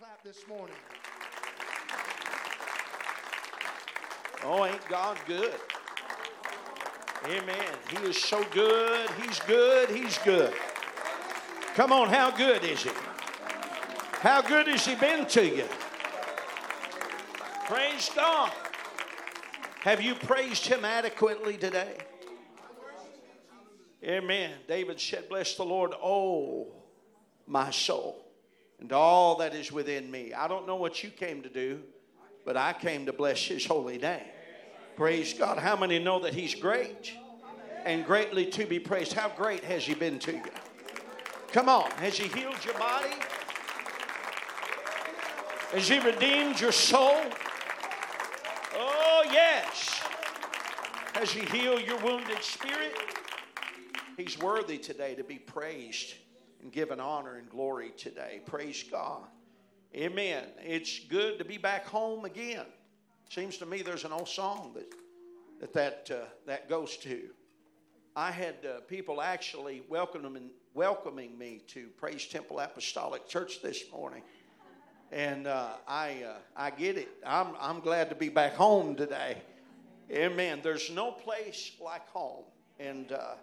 [0.00, 0.76] clap this morning.
[4.42, 5.52] Oh, ain't God good?
[7.26, 7.74] Amen.
[7.90, 9.10] He is so good.
[9.22, 9.90] He's good.
[9.90, 10.54] He's good.
[11.74, 12.90] Come on, how good is He?
[14.20, 15.66] How good has He been to you?
[17.66, 18.52] Praise God.
[19.80, 21.98] Have you praised Him adequately today?
[24.02, 24.52] Amen.
[24.66, 26.68] David said, Bless the Lord, oh,
[27.46, 28.19] my soul,
[28.80, 30.32] and all that is within me.
[30.32, 31.80] I don't know what you came to do,
[32.44, 34.22] but I came to bless His holy name.
[34.96, 35.58] Praise God.
[35.58, 37.12] How many know that He's great
[37.84, 39.12] and greatly to be praised?
[39.12, 40.42] How great has He been to you?
[41.52, 41.90] Come on.
[41.92, 43.14] Has He healed your body?
[45.72, 47.20] Has He redeemed your soul?
[48.74, 50.00] Oh, yes.
[51.14, 52.96] Has He healed your wounded spirit?
[54.16, 56.14] He's worthy today to be praised
[56.62, 58.40] and given honor and glory today.
[58.46, 59.22] Praise God.
[59.94, 60.44] Amen.
[60.64, 62.66] It's good to be back home again.
[63.28, 64.92] Seems to me there's an old song that
[65.60, 67.30] that that, uh, that goes to.
[68.16, 74.22] I had uh, people actually welcoming welcoming me to Praise Temple Apostolic Church this morning,
[75.12, 77.08] and uh, I uh, I get it.
[77.24, 79.38] I'm I'm glad to be back home today.
[80.10, 80.60] Amen.
[80.62, 82.44] There's no place like home,
[82.78, 83.34] and uh,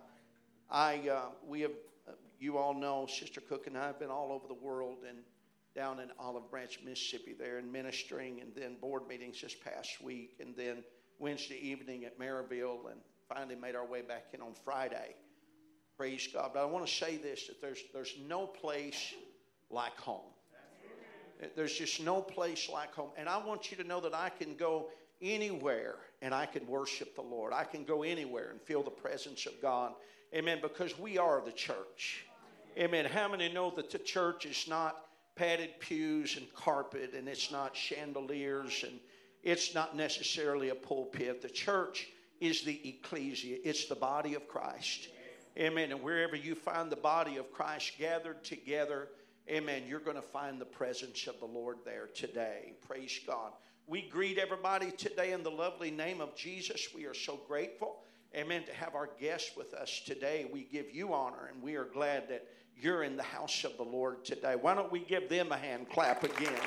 [0.70, 1.72] I uh, we have
[2.40, 5.20] you all know Sister Cook and I have been all over the world and
[5.76, 10.38] down in Olive Branch, Mississippi, there and ministering, and then board meetings this past week,
[10.40, 10.84] and then
[11.20, 15.16] Wednesday evening at Maryville, and finally made our way back in on Friday.
[15.96, 16.52] Praise God.
[16.54, 19.14] But I want to say this that there's, there's no place
[19.70, 20.32] like home.
[21.56, 23.10] There's just no place like home.
[23.18, 24.88] And I want you to know that I can go
[25.22, 27.54] anywhere and I can worship the Lord.
[27.54, 29.94] I can go anywhere and feel the presence of God.
[30.34, 30.60] Amen.
[30.62, 32.26] Because we are the church.
[32.78, 33.06] Amen.
[33.06, 37.76] How many know that the church is not padded pews and carpet, and it's not
[37.76, 39.00] chandeliers, and
[39.42, 41.42] it's not necessarily a pulpit.
[41.42, 42.08] The church
[42.40, 45.08] is the ecclesia, it's the body of Christ.
[45.58, 45.92] Amen.
[45.92, 49.08] And wherever you find the body of Christ gathered together,
[49.50, 52.74] amen, you're going to find the presence of the Lord there today.
[52.88, 53.54] Praise God.
[53.88, 56.90] We greet everybody today in the lovely name of Jesus.
[56.94, 58.04] We are so grateful,
[58.36, 60.48] amen, to have our guests with us today.
[60.54, 62.46] We give you honor, and we are glad that
[62.80, 64.56] you're in the house of the Lord today.
[64.60, 66.60] Why don't we give them a hand clap again?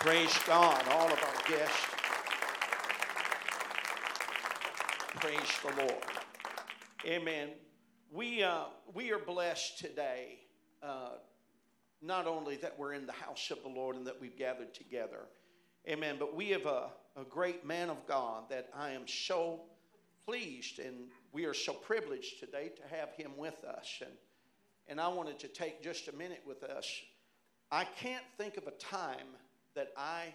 [0.00, 1.86] Praise God, all of our guests.
[5.16, 6.04] Praise the Lord.
[7.06, 7.50] Amen.
[8.10, 10.38] We, uh, we are blessed today,
[10.82, 11.10] uh,
[12.00, 15.26] not only that we're in the house of the Lord and that we've gathered together,
[15.88, 19.62] amen, but we have a, a great man of God that I am so
[20.24, 23.98] pleased and we are so privileged today to have him with us.
[24.00, 24.12] And
[24.88, 26.86] and I wanted to take just a minute with us.
[27.70, 29.26] I can't think of a time
[29.74, 30.34] that I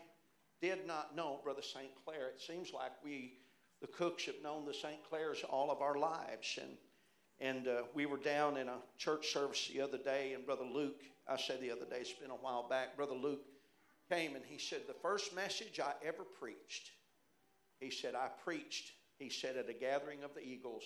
[0.62, 1.90] did not know Brother St.
[2.06, 2.28] Clair.
[2.28, 3.34] It seems like we,
[3.82, 5.04] the Cooks, have known the St.
[5.10, 6.60] Clairs all of our lives.
[6.62, 6.78] And,
[7.40, 11.02] and uh, we were down in a church service the other day, and Brother Luke,
[11.28, 13.42] I say the other day, it's been a while back, Brother Luke
[14.12, 16.92] came and he said, The first message I ever preached,
[17.80, 20.84] he said, I preached, he said, at a gathering of the Eagles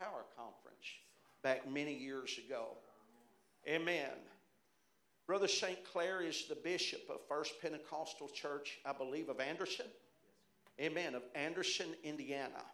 [0.00, 0.86] Power Conference
[1.42, 2.68] back many years ago.
[3.66, 4.10] Amen.
[5.26, 5.84] Brother St.
[5.84, 9.86] Clair is the bishop of First Pentecostal Church, I believe, of Anderson.
[10.80, 11.14] Amen.
[11.14, 12.64] Of Anderson, Indiana.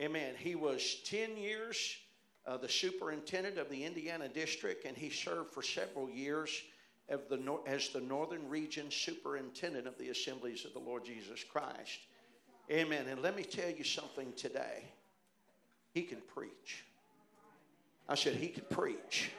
[0.00, 0.34] Amen.
[0.38, 1.96] He was 10 years
[2.46, 6.62] uh, the superintendent of the Indiana district, and he served for several years
[7.08, 11.98] the, as the Northern Region superintendent of the Assemblies of the Lord Jesus Christ.
[12.70, 13.06] Amen.
[13.08, 14.84] And let me tell you something today.
[15.92, 16.84] He can preach.
[18.08, 19.30] I said, He can preach.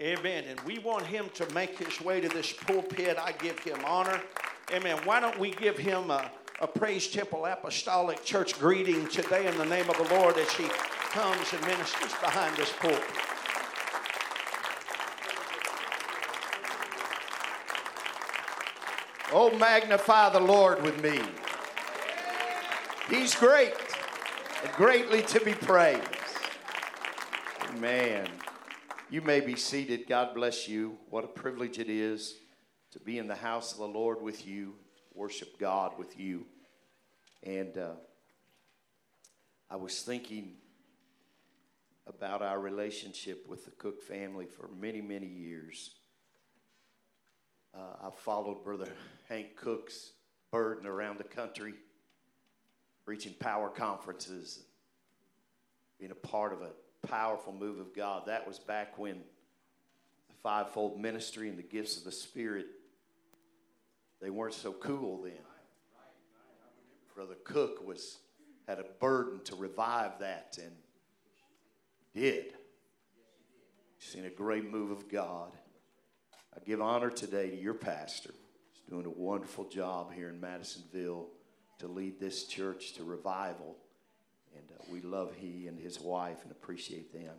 [0.00, 0.44] Amen.
[0.48, 3.16] And we want him to make his way to this pulpit.
[3.16, 4.20] I give him honor.
[4.72, 4.98] Amen.
[5.04, 9.66] Why don't we give him a, a Praise Temple Apostolic Church greeting today in the
[9.66, 10.64] name of the Lord as he
[11.10, 13.04] comes and ministers behind this pulpit.
[19.32, 21.20] Oh, magnify the Lord with me.
[23.08, 23.74] He's great
[24.64, 26.02] and greatly to be praised.
[27.70, 28.28] Amen.
[29.10, 30.08] You may be seated.
[30.08, 30.96] God bless you.
[31.10, 32.36] What a privilege it is
[32.92, 34.76] to be in the house of the Lord with you,
[35.12, 36.46] worship God with you.
[37.42, 37.92] And uh,
[39.70, 40.54] I was thinking
[42.06, 45.90] about our relationship with the Cook family for many, many years.
[47.74, 48.88] Uh, I've followed Brother
[49.28, 50.12] Hank Cook's
[50.50, 51.74] burden around the country,
[53.04, 54.62] reaching power conferences,
[55.98, 56.74] being a part of it
[57.06, 58.26] powerful move of God.
[58.26, 59.16] That was back when
[60.28, 62.66] the fivefold ministry and the gifts of the Spirit
[64.24, 65.32] they weren't so cool then.
[67.14, 68.16] Brother Cook was
[68.66, 70.72] had a burden to revive that and
[72.14, 72.54] did.
[73.98, 75.52] Seen a great move of God.
[76.56, 78.32] I give honor today to your pastor.
[78.72, 81.28] He's doing a wonderful job here in Madisonville
[81.80, 83.76] to lead this church to revival.
[84.56, 87.34] And uh, we love he and his wife and appreciate them.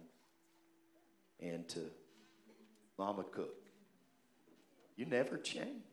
[1.39, 1.81] And to
[2.97, 3.56] Mama Cook,
[4.95, 5.83] you never change.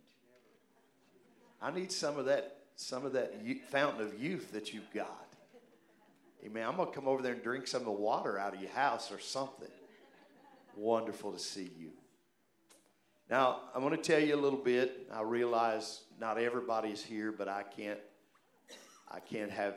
[1.60, 3.34] I need some of that, some of that
[3.70, 5.28] fountain of youth that you've got.
[6.44, 6.66] Amen.
[6.66, 9.12] I'm gonna come over there and drink some of the water out of your house
[9.12, 9.68] or something.
[10.76, 11.90] Wonderful to see you.
[13.32, 15.08] Now, I'm going to tell you a little bit.
[15.10, 17.98] I realize not everybody's here, but I can't
[19.10, 19.74] I can't have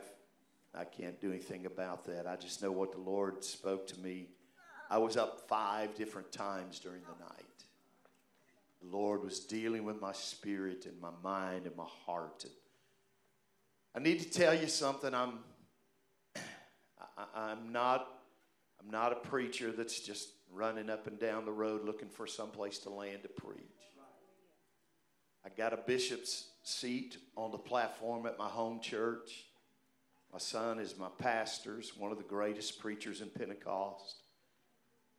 [0.76, 2.26] I can't do anything about that.
[2.26, 4.28] I just know what the Lord spoke to me.
[4.90, 7.64] I was up five different times during the night.
[8.82, 12.44] The Lord was dealing with my spirit and my mind and my heart.
[12.44, 12.52] And
[13.94, 15.14] I need to tell you something.
[15.14, 15.38] I'm
[17.34, 18.06] I, am not
[18.80, 22.50] I'm not a preacher that's just running up and down the road looking for some
[22.50, 23.62] place to land to preach.
[25.44, 29.46] I got a bishop's seat on the platform at my home church.
[30.32, 34.22] My son is my pastor's, one of the greatest preachers in Pentecost.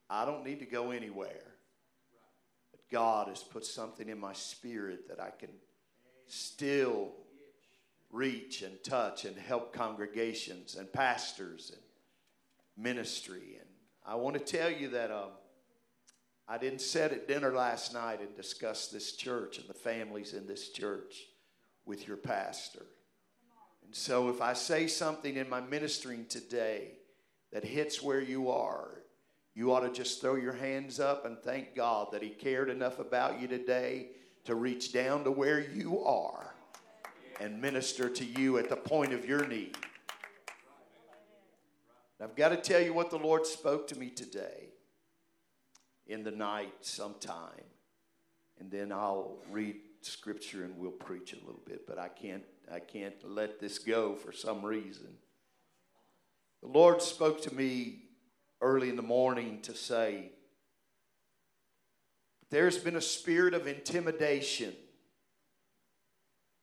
[0.10, 1.56] I don't need to go anywhere.
[2.72, 5.50] But God has put something in my spirit that I can
[6.28, 7.14] still
[8.12, 11.82] reach and touch and help congregations and pastors and
[12.84, 13.58] ministry.
[13.60, 13.70] And
[14.06, 15.28] I want to tell you that uh,
[16.48, 20.48] I didn't sit at dinner last night and discuss this church and the families in
[20.48, 21.26] this church
[21.86, 22.86] with your pastor.
[23.88, 26.92] And so if I say something in my ministering today
[27.54, 28.90] that hits where you are,
[29.56, 33.00] you ought to just throw your hands up and thank God that He cared enough
[33.00, 34.10] about you today
[34.44, 36.54] to reach down to where you are
[37.40, 39.78] and minister to you at the point of your need.
[42.22, 44.70] I've got to tell you what the Lord spoke to me today
[46.08, 47.64] in the night sometime.
[48.60, 52.80] And then I'll read scripture and we'll preach a little bit, but I can't I
[52.80, 55.16] can't let this go for some reason.
[56.62, 58.04] The Lord spoke to me
[58.62, 60.32] early in the morning to say
[62.50, 64.74] there's been a spirit of intimidation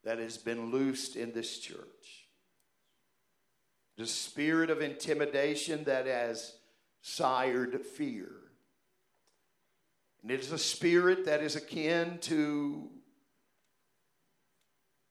[0.02, 2.24] that has been loosed in this church
[3.96, 6.56] the spirit of intimidation that has
[7.00, 8.30] sired fear.
[10.22, 12.90] And it is a spirit that is akin to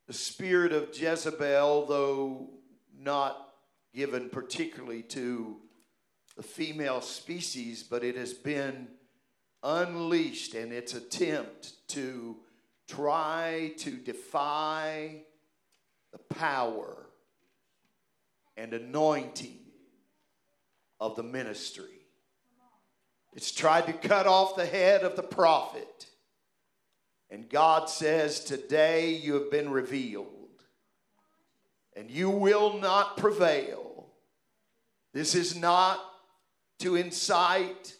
[0.08, 2.50] the spirit of Jezebel, though
[2.98, 3.50] not
[3.94, 5.58] given particularly to
[6.36, 8.88] the female species, but it has been
[9.62, 12.38] unleashed in its attempt to
[12.88, 15.22] try to defy
[16.12, 17.08] the power
[18.58, 19.60] and anointing
[21.00, 22.06] of the ministry.
[23.34, 26.08] It's tried to cut off the head of the prophet.
[27.34, 30.28] And God says, Today you have been revealed,
[31.96, 34.06] and you will not prevail.
[35.14, 36.00] This is not
[36.78, 37.96] to incite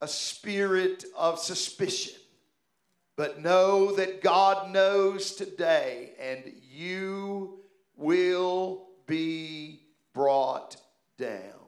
[0.00, 2.18] a spirit of suspicion,
[3.16, 7.60] but know that God knows today, and you
[7.98, 9.82] will be
[10.14, 10.78] brought
[11.18, 11.59] down.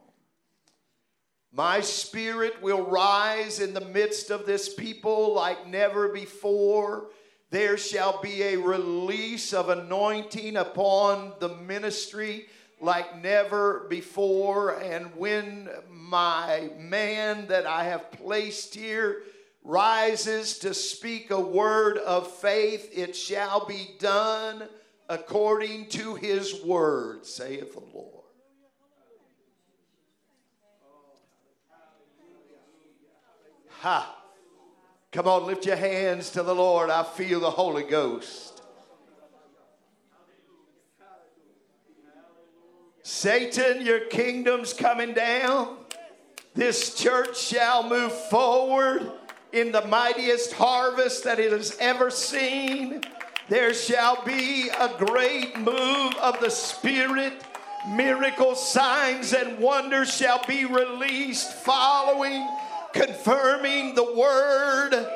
[1.55, 7.11] My spirit will rise in the midst of this people like never before.
[7.51, 12.47] There shall be a release of anointing upon the ministry
[12.81, 14.81] like never before.
[14.81, 19.23] And when my man that I have placed here
[19.63, 24.67] rises to speak a word of faith, it shall be done
[25.11, 28.22] according to his word, saith the Lord.
[33.83, 34.17] Ha!
[35.11, 36.89] Come on, lift your hands to the Lord.
[36.89, 38.63] I feel the Holy Ghost.
[43.03, 45.79] Satan, your kingdom's coming down.
[46.55, 49.11] This church shall move forward
[49.53, 53.03] in the mightiest harvest that it has ever seen.
[53.49, 57.33] There shall be a great move of the Spirit.
[57.89, 62.49] Miracles, signs, and wonders shall be released following,
[62.93, 65.07] confirming the word.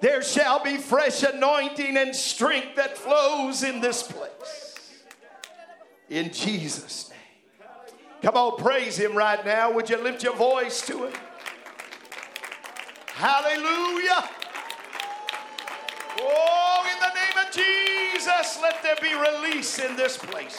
[0.00, 4.80] There shall be fresh anointing and strength that flows in this place.
[6.08, 7.18] In Jesus' name.
[8.22, 9.72] Come on, praise Him right now.
[9.72, 11.12] Would you lift your voice to Him?
[13.14, 14.28] Hallelujah.
[16.20, 20.56] Oh, in the name of Jesus, let there be release in this place.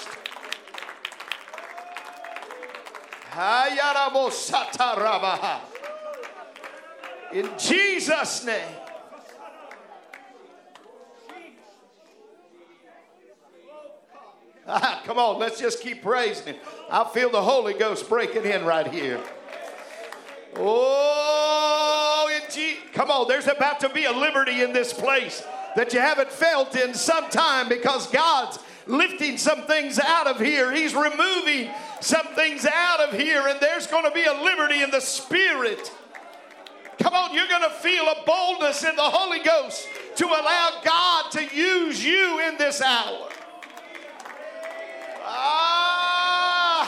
[7.34, 8.76] In Jesus' name.
[14.70, 16.56] Ah, come on, let's just keep praising Him.
[16.90, 19.22] I feel the Holy Ghost breaking in right here.
[20.58, 25.44] Oh, G- come on, there's about to be a liberty in this place
[25.76, 30.74] that you haven't felt in some time because God's lifting some things out of here.
[30.74, 31.70] He's removing
[32.02, 35.92] some things out of here, and there's going to be a liberty in the Spirit.
[37.00, 41.32] Come on, you're going to feel a boldness in the Holy Ghost to allow God
[41.32, 43.30] to use you in this hour.
[45.24, 46.84] Ah,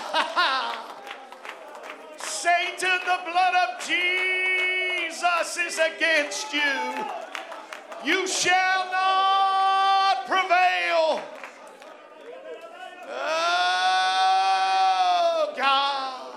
[2.18, 7.06] Satan, the blood of Jesus is against you.
[8.04, 11.22] You shall not prevail.
[13.12, 13.94] Oh,
[15.56, 16.34] God.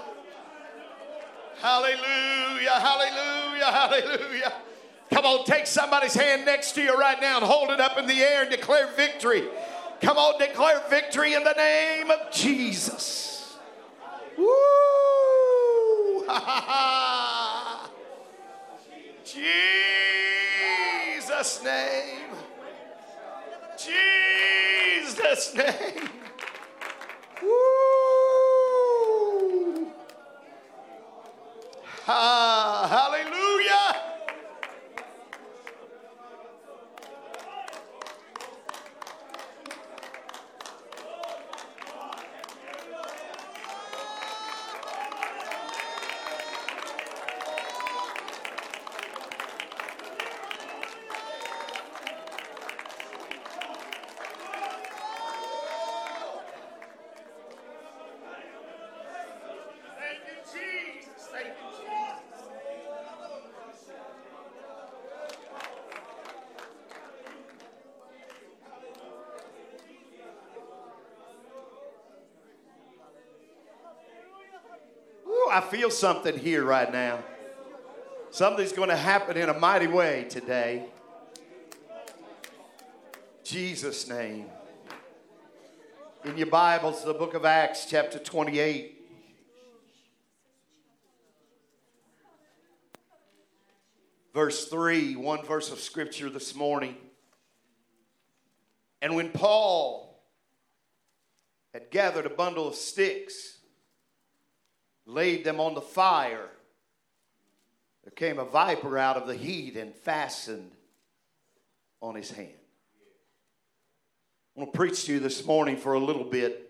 [1.61, 2.33] Hallelujah.
[2.71, 4.52] Hallelujah, hallelujah, hallelujah.
[5.12, 8.07] Come on, take somebody's hand next to you right now and hold it up in
[8.07, 9.45] the air and declare victory.
[10.00, 13.59] Come on, declare victory in the name of Jesus.
[14.38, 14.47] Woo!
[19.25, 22.31] Jesus' name.
[23.76, 26.09] Jesus' name.
[27.42, 27.52] Woo!
[32.09, 33.41] Ah, hallelujah.
[75.73, 77.19] Feel something here right now.
[78.31, 80.85] Something's going to happen in a mighty way today.
[83.43, 84.45] Jesus' name.
[86.26, 88.99] In your Bibles, the book of Acts, chapter 28.
[94.35, 96.97] verse 3, one verse of scripture this morning.
[99.00, 100.23] And when Paul
[101.73, 103.59] had gathered a bundle of sticks,
[105.06, 106.49] laid them on the fire,
[108.04, 110.73] there came a viper out of the heat and fastened
[112.00, 112.50] on his hand.
[114.56, 116.68] I want to preach to you this morning for a little bit.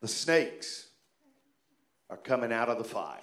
[0.00, 0.86] The snakes
[2.08, 3.20] are coming out of the fire.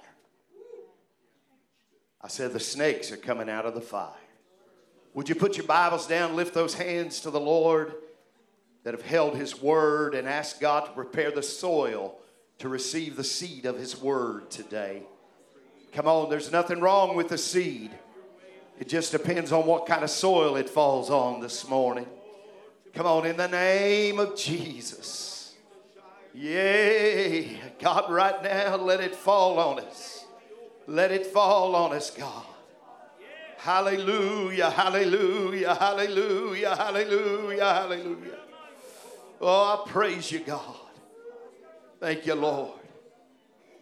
[2.22, 4.12] I said, the snakes are coming out of the fire.
[5.14, 7.94] Would you put your Bibles down, lift those hands to the Lord
[8.84, 12.20] that have held His word, and ask God to prepare the soil
[12.60, 15.04] to receive the seed of His word today?
[15.94, 17.92] Come on, there's nothing wrong with the seed.
[18.80, 22.06] It just depends on what kind of soil it falls on this morning.
[22.94, 25.56] Come on, in the name of Jesus.
[26.34, 27.60] Yay.
[27.80, 30.26] God, right now, let it fall on us.
[30.88, 32.46] Let it fall on us, God.
[33.58, 38.38] Hallelujah, hallelujah, hallelujah, hallelujah, hallelujah.
[39.42, 40.76] Oh, I praise you, God.
[42.00, 42.80] Thank you, Lord.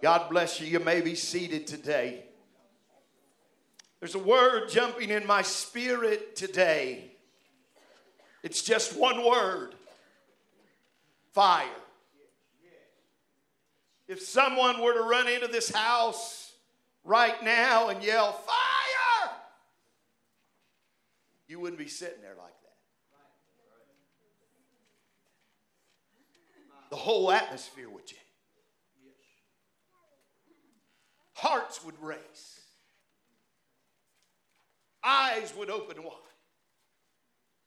[0.01, 0.67] God bless you.
[0.67, 2.25] You may be seated today.
[3.99, 7.11] There's a word jumping in my spirit today.
[8.43, 9.75] It's just one word
[11.31, 11.67] fire.
[14.07, 16.51] If someone were to run into this house
[17.03, 19.31] right now and yell, Fire!
[21.47, 22.62] You wouldn't be sitting there like that.
[26.93, 28.21] The whole atmosphere would change.
[31.33, 32.59] Hearts would race,
[35.03, 36.13] eyes would open wide.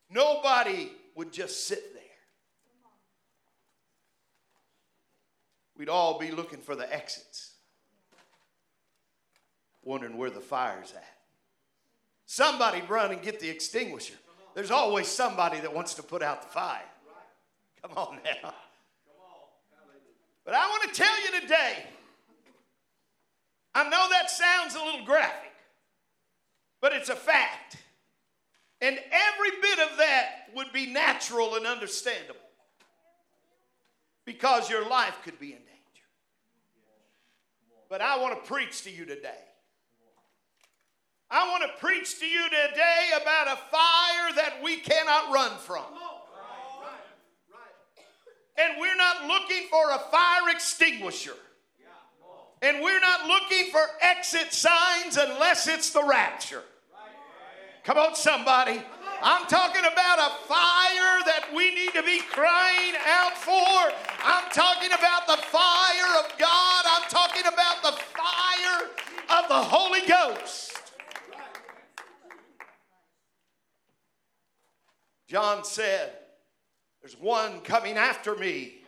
[0.09, 2.02] Nobody would just sit there.
[5.76, 7.54] We'd all be looking for the exits
[9.83, 11.18] wondering where the fire's at.
[12.26, 14.14] Somebody'd run and get the extinguisher.
[14.54, 16.88] There's always somebody that wants to put out the fire.
[17.83, 18.54] Come on now.
[20.47, 21.85] But I want to tell you today,
[23.75, 25.53] I know that sounds a little graphic,
[26.81, 27.76] but it's a fact.
[28.81, 32.41] And every bit of that would be natural and understandable
[34.25, 35.67] because your life could be in danger.
[37.91, 39.43] But I want to preach to you today.
[41.29, 45.85] I want to preach to you today about a fire that we cannot run from.
[48.59, 51.35] And we're not looking for a fire extinguisher.
[52.63, 56.63] And we're not looking for exit signs unless it's the rapture.
[57.85, 58.83] Come on, somebody.
[59.23, 63.93] I'm talking about a fire that we need to be crying out for.
[64.25, 66.85] I'm talking about the fire of God.
[66.87, 68.89] I'm talking about the fire
[69.39, 70.73] of the Holy Ghost.
[75.29, 76.13] John said,
[77.07, 78.79] There's one coming after me,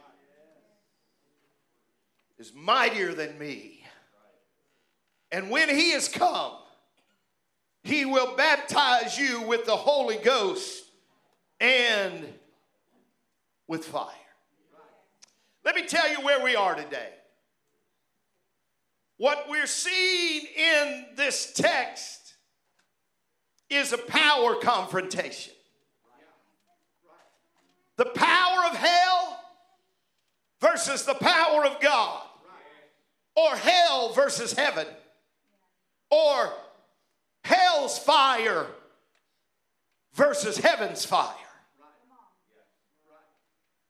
[2.37, 3.85] is mightier than me.
[5.31, 6.55] And when he is come,
[7.85, 10.83] he will baptize you with the Holy Ghost
[11.61, 12.27] and
[13.69, 14.11] with fire.
[15.65, 17.11] Let me tell you where we are today.
[19.19, 22.35] What we're seeing in this text
[23.71, 25.55] is a power confrontation.
[27.99, 29.40] The power of hell
[30.61, 32.23] versus the power of God,
[33.35, 34.87] or hell versus heaven,
[36.09, 36.52] or
[37.43, 38.67] hell's fire
[40.14, 41.35] versus heaven's fire.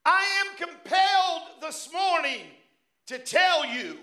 [0.06, 2.46] I am compelled this morning
[3.08, 3.98] to tell you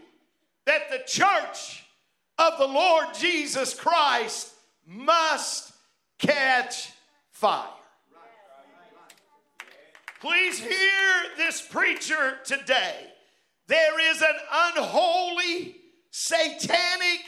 [0.65, 1.83] that the church
[2.38, 4.53] of the Lord Jesus Christ
[4.85, 5.74] must
[6.19, 6.91] catch
[7.31, 7.69] fire.
[10.25, 12.96] Please hear this preacher today.
[13.67, 15.75] There is an unholy,
[16.10, 17.22] satanic,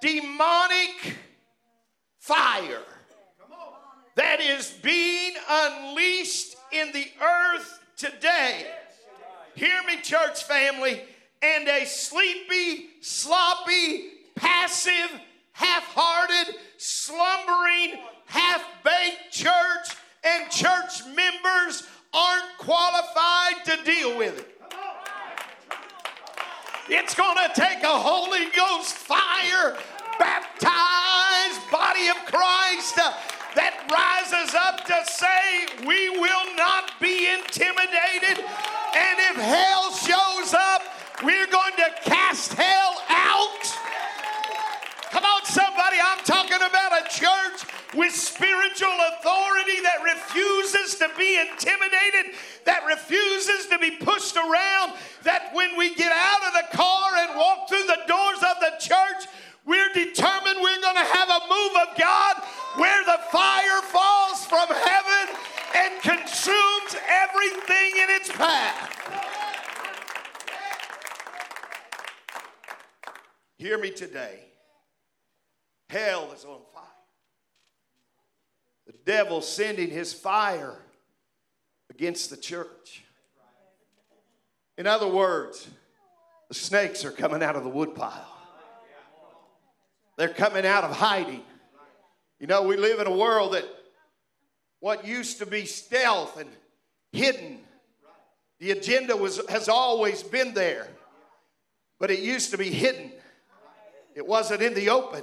[0.00, 1.18] demonic
[2.20, 2.80] fire
[4.14, 8.68] that is being unleashed in the earth today.
[9.54, 11.02] Hear me, church family.
[11.42, 15.20] And a sleepy, sloppy, passive,
[15.52, 21.82] half hearted, slumbering, half baked church and church members
[22.14, 24.54] aren't qualified to deal with it.
[26.88, 29.76] It's going to take a Holy Ghost fire
[30.18, 33.12] baptized body of Christ uh,
[33.56, 38.44] that rises up to say, We will not be intimidated.
[38.94, 40.82] And if hell shows up,
[41.24, 43.64] we're going to cast hell out.
[45.10, 51.33] Come on, somebody, I'm talking about a church with spiritual authority that refuses to be
[51.50, 57.10] intimidated, that refuses to be pushed around, that when we get out of the car
[57.16, 59.28] and walk through the doors of the church,
[59.66, 62.36] we're determined we're going to have a move of God
[62.76, 65.36] where the fire falls from heaven
[65.76, 68.90] and consumes everything in its path.
[73.56, 74.40] Hear me today.
[75.88, 76.82] Hell is on fire.
[78.86, 80.76] The devil sending his fire
[81.94, 83.04] against the church.
[84.76, 85.68] In other words,
[86.48, 88.30] the snakes are coming out of the woodpile.
[90.16, 91.42] They're coming out of hiding.
[92.40, 93.64] You know, we live in a world that
[94.80, 96.50] what used to be stealth and
[97.12, 97.60] hidden,
[98.58, 100.88] the agenda was, has always been there,
[101.98, 103.12] but it used to be hidden.
[104.14, 105.22] It wasn't in the open.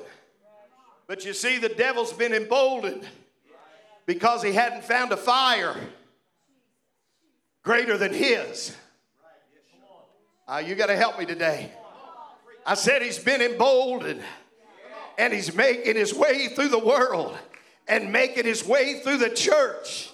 [1.07, 3.07] But you see, the devil's been emboldened
[4.05, 5.75] because he hadn't found a fire
[7.63, 8.75] greater than his.
[10.47, 11.71] Uh, you got to help me today.
[12.65, 14.21] I said he's been emboldened
[15.17, 17.37] and he's making his way through the world
[17.87, 20.09] and making his way through the church.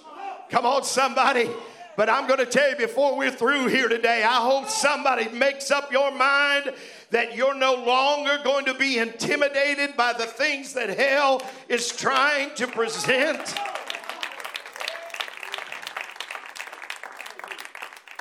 [0.50, 1.50] Come on, somebody.
[1.96, 5.72] But I'm going to tell you before we're through here today, I hope somebody makes
[5.72, 6.72] up your mind
[7.10, 12.54] that you're no longer going to be intimidated by the things that hell is trying
[12.54, 13.56] to present.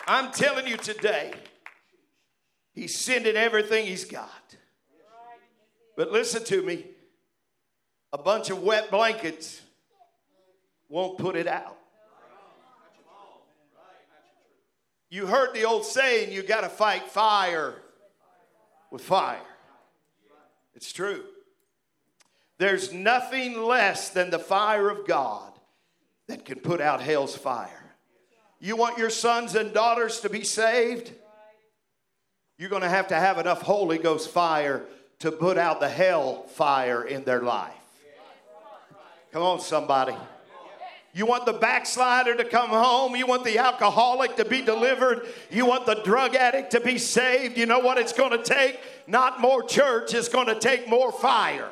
[0.08, 1.34] I'm telling you today,
[2.74, 4.56] he's sending everything he's got.
[5.98, 6.86] But listen to me
[8.14, 9.62] a bunch of wet blankets
[10.88, 11.76] won't put it out.
[15.10, 17.76] You heard the old saying, you got to fight fire
[18.92, 19.40] with fire.
[20.74, 21.24] It's true.
[22.60, 25.52] There's nothing less than the fire of God
[26.28, 27.77] that can put out hell's fire.
[28.60, 31.12] You want your sons and daughters to be saved?
[32.58, 34.84] You're going to have to have enough Holy Ghost fire
[35.20, 37.74] to put out the hell fire in their life.
[39.32, 40.16] Come on, somebody.
[41.14, 43.16] You want the backslider to come home.
[43.16, 45.28] You want the alcoholic to be delivered.
[45.50, 47.58] You want the drug addict to be saved.
[47.58, 48.80] You know what it's going to take?
[49.08, 51.70] Not more church, it's going to take more fire.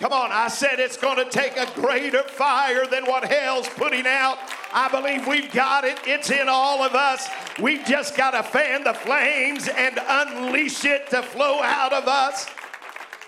[0.00, 4.06] Come on, I said it's going to take a greater fire than what hell's putting
[4.06, 4.38] out.
[4.72, 5.98] I believe we've got it.
[6.04, 7.28] It's in all of us.
[7.60, 12.48] We've just got to fan the flames and unleash it to flow out of us.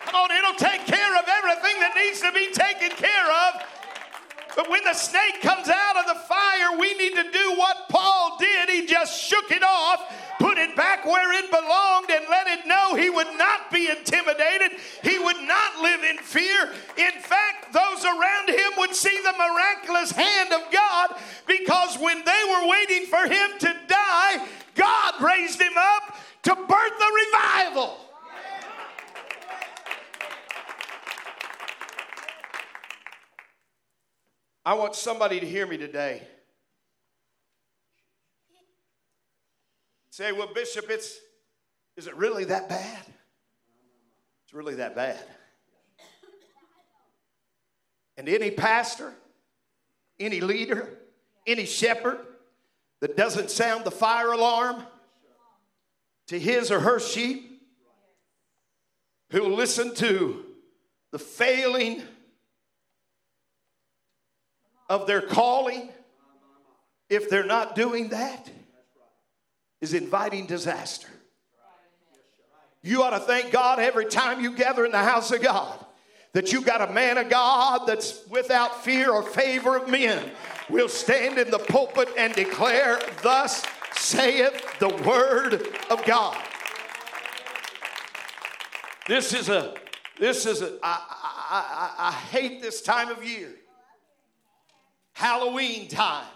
[0.06, 3.62] Come on, it'll take care of everything that needs to be taken care of.
[4.56, 8.38] But when the snake comes out of the fire, we need to do what Paul
[8.40, 8.70] did.
[8.70, 10.00] He just shook it off,
[10.40, 12.75] put it back where it belonged, and let it know
[13.16, 14.78] would not be intimidated.
[15.02, 16.70] He would not live in fear.
[16.96, 22.42] In fact, those around him would see the miraculous hand of God because when they
[22.48, 27.96] were waiting for him to die, God raised him up to birth the revival.
[34.64, 36.26] I want somebody to hear me today.
[40.10, 41.20] Say, well, Bishop, it's
[41.96, 43.02] is it really that bad?
[44.44, 45.18] It's really that bad.
[48.16, 49.12] And any pastor,
[50.18, 50.88] any leader,
[51.46, 52.18] any shepherd
[53.00, 54.82] that doesn't sound the fire alarm
[56.28, 57.62] to his or her sheep,
[59.30, 60.44] who listen to
[61.12, 62.02] the failing
[64.88, 65.90] of their calling,
[67.10, 68.50] if they're not doing that,
[69.80, 71.08] is inviting disaster.
[72.86, 75.84] You ought to thank God every time you gather in the house of God
[76.34, 80.30] that you've got a man of God that's without fear or favor of men
[80.70, 83.64] will stand in the pulpit and declare, Thus
[83.96, 85.54] saith the word
[85.90, 86.40] of God.
[89.08, 89.74] This is a,
[90.20, 91.02] this is a, I,
[91.50, 93.50] I, I, I hate this time of year.
[95.12, 96.28] Halloween time.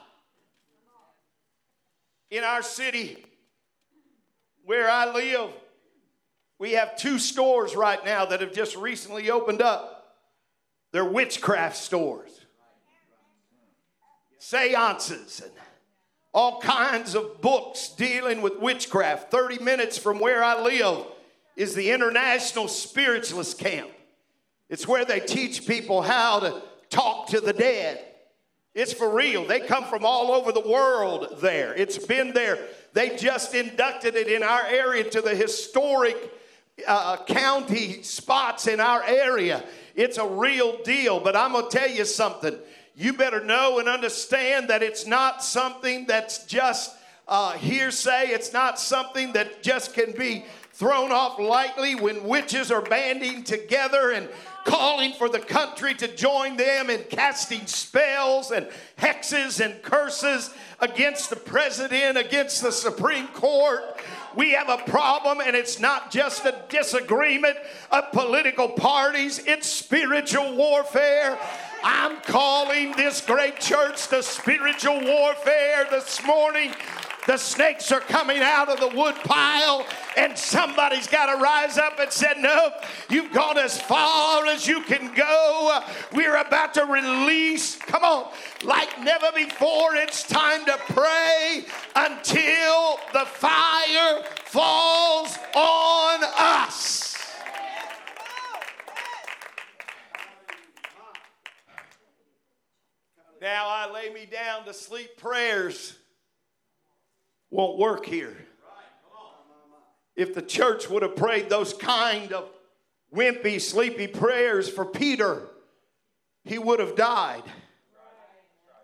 [2.32, 3.24] In our city
[4.64, 5.50] where I live,
[6.60, 10.18] we have two stores right now that have just recently opened up.
[10.92, 12.30] They're witchcraft stores,
[14.38, 15.50] seances, and
[16.34, 19.30] all kinds of books dealing with witchcraft.
[19.30, 21.06] 30 minutes from where I live
[21.56, 23.90] is the International Spiritualist Camp.
[24.68, 28.04] It's where they teach people how to talk to the dead.
[28.74, 29.46] It's for real.
[29.46, 31.72] They come from all over the world there.
[31.74, 32.58] It's been there.
[32.92, 36.16] They just inducted it in our area to the historic
[36.86, 39.64] uh, county spots in our area.
[39.94, 41.20] It's a real deal.
[41.20, 42.56] But I'm going to tell you something.
[42.96, 46.94] You better know and understand that it's not something that's just
[47.28, 48.28] uh, hearsay.
[48.28, 54.12] It's not something that just can be thrown off lightly when witches are banding together
[54.12, 54.28] and
[54.64, 58.66] calling for the country to join them in casting spells and
[58.98, 63.82] hexes and curses against the president, against the Supreme Court.
[64.36, 67.56] We have a problem, and it's not just a disagreement
[67.90, 71.38] of political parties, it's spiritual warfare.
[71.82, 76.72] I'm calling this great church to spiritual warfare this morning.
[77.30, 82.00] The snakes are coming out of the wood pile, and somebody's got to rise up
[82.00, 82.72] and say, No,
[83.08, 85.80] you've gone as far as you can go.
[86.12, 88.32] We're about to release, come on,
[88.64, 89.94] like never before.
[89.94, 97.16] It's time to pray until the fire falls on us.
[103.40, 105.99] Now I lay me down to sleep prayers
[107.50, 108.36] won't work here.
[110.16, 112.48] If the church would have prayed those kind of
[113.14, 115.48] wimpy, sleepy prayers for Peter,
[116.44, 117.42] he would have died.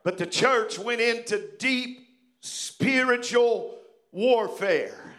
[0.02, 2.08] But the church went into deep
[2.40, 3.78] spiritual
[4.12, 5.14] warfare.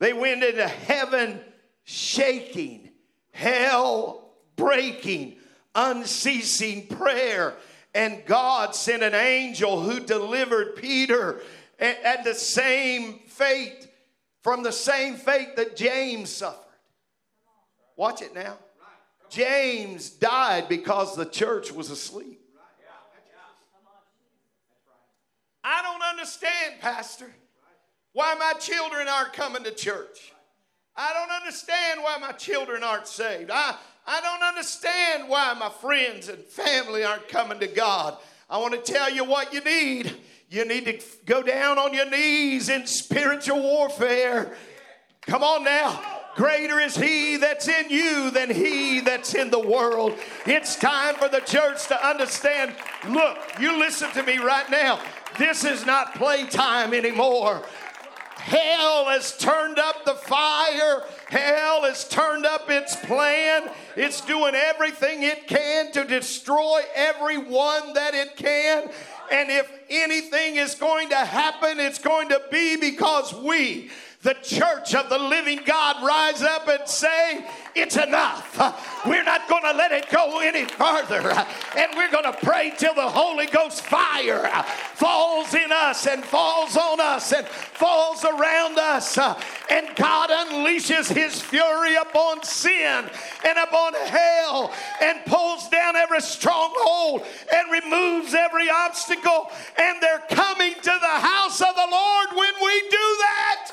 [0.00, 1.40] They went into heaven
[1.84, 2.90] shaking,
[3.30, 5.36] hell breaking,
[5.74, 7.54] unceasing prayer.
[7.94, 11.40] And God sent an angel who delivered Peter
[11.82, 13.88] and, the same fate
[14.42, 16.58] from the same fate that James suffered.
[17.96, 18.56] Watch it now.
[19.30, 22.40] James died because the church was asleep.
[25.64, 27.30] I don't understand, Pastor,
[28.12, 30.32] why my children aren't coming to church.
[30.96, 33.50] I don't understand why my children aren't saved.
[33.52, 38.18] I, I don't understand why my friends and family aren't coming to God.
[38.50, 40.14] I want to tell you what you need.
[40.52, 44.54] You need to go down on your knees in spiritual warfare.
[45.22, 45.98] Come on now.
[46.34, 50.14] Greater is he that's in you than he that's in the world.
[50.44, 52.74] It's time for the church to understand
[53.08, 55.00] look, you listen to me right now.
[55.38, 57.62] This is not playtime anymore.
[58.42, 61.04] Hell has turned up the fire.
[61.28, 63.70] Hell has turned up its plan.
[63.96, 68.90] It's doing everything it can to destroy everyone that it can.
[69.30, 73.90] And if anything is going to happen, it's going to be because we,
[74.22, 78.58] the church of the living God rise up and say, It's enough.
[79.06, 81.30] We're not going to let it go further.
[81.76, 84.48] And we're going to pray till the Holy Ghost fire
[84.94, 89.18] falls in us and falls on us and falls around us.
[89.18, 89.38] Uh,
[89.70, 93.10] and God unleashes his fury upon sin
[93.44, 99.50] and upon hell and pulls down every stronghold and removes every obstacle.
[99.78, 103.72] And they're coming to the house of the Lord when we do that.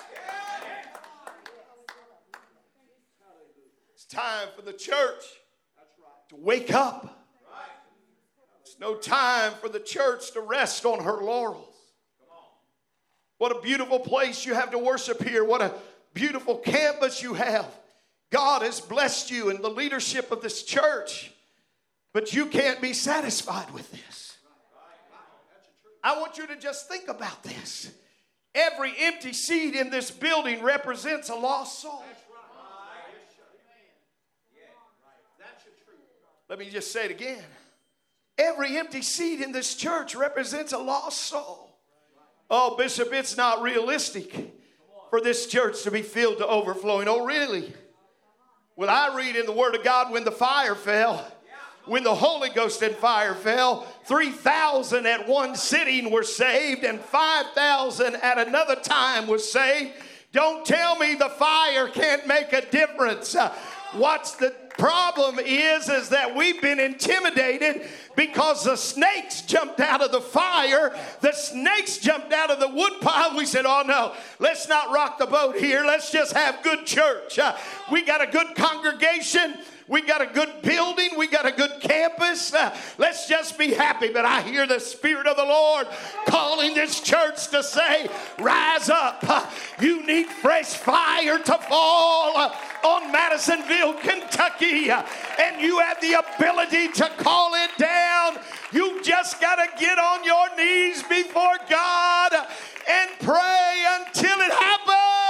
[3.94, 5.39] It's time for the church
[6.30, 7.28] to wake up.
[8.62, 11.66] It's no time for the church to rest on her laurels.
[13.40, 15.44] What a beautiful place you have to worship here.
[15.44, 15.74] What a
[16.14, 17.66] beautiful campus you have.
[18.32, 21.32] God has blessed you in the leadership of this church,
[22.14, 24.38] but you can't be satisfied with this.
[26.04, 27.92] I want you to just think about this.
[28.54, 32.04] Every empty seat in this building represents a lost soul.
[36.50, 37.44] Let me just say it again.
[38.36, 41.70] Every empty seat in this church represents a lost soul.
[42.50, 44.56] Oh, Bishop, it's not realistic
[45.12, 47.08] for this church to be filled to overflowing.
[47.08, 47.72] Oh, really?
[48.76, 51.24] Well, I read in the Word of God when the fire fell,
[51.86, 58.16] when the Holy Ghost and fire fell, 3,000 at one sitting were saved, and 5,000
[58.16, 59.92] at another time was saved.
[60.32, 63.36] Don't tell me the fire can't make a difference.
[63.36, 63.54] Uh,
[63.94, 70.12] what's the problem is is that we've been intimidated because the snakes jumped out of
[70.12, 70.98] the fire.
[71.22, 75.28] The snakes jumped out of the woodpile we said oh no let's not rock the
[75.28, 75.84] boat here.
[75.86, 77.38] Let's just have good church.
[77.38, 77.56] Uh,
[77.92, 79.56] we got a good congregation
[79.90, 81.10] we got a good building.
[81.18, 82.54] We got a good campus.
[82.54, 84.10] Uh, let's just be happy.
[84.10, 85.88] But I hear the Spirit of the Lord
[86.28, 89.18] calling this church to say, Rise up.
[89.28, 89.50] Uh,
[89.82, 94.92] you need fresh fire to fall uh, on Madisonville, Kentucky.
[94.92, 95.04] Uh,
[95.40, 98.38] and you have the ability to call it down.
[98.72, 102.32] You just got to get on your knees before God
[102.88, 105.29] and pray until it happens.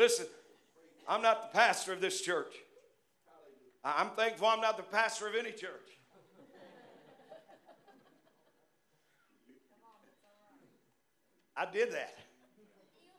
[0.00, 0.24] Listen,
[1.06, 2.54] I'm not the pastor of this church.
[3.84, 5.90] I'm thankful I'm not the pastor of any church.
[11.54, 12.16] I did that.